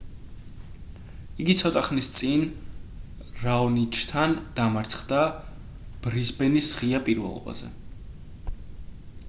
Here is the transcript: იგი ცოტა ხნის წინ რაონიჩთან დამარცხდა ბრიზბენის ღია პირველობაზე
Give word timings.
იგი 1.43 1.55
ცოტა 1.61 1.81
ხნის 1.87 2.07
წინ 2.19 2.45
რაონიჩთან 3.43 4.33
დამარცხდა 4.61 5.19
ბრიზბენის 6.07 6.71
ღია 6.81 7.03
პირველობაზე 7.11 7.71